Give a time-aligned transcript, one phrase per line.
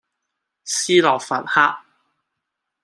[0.63, 1.77] 斯洛伐克